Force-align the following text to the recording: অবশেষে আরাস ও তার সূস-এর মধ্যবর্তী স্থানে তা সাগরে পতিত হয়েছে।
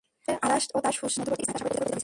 অবশেষে 0.03 0.33
আরাস 0.45 0.63
ও 0.75 0.77
তার 0.85 0.95
সূস-এর 0.99 1.19
মধ্যবর্তী 1.21 1.43
স্থানে 1.45 1.57
তা 1.57 1.61
সাগরে 1.61 1.73
পতিত 1.75 1.81
হয়েছে। 1.83 1.99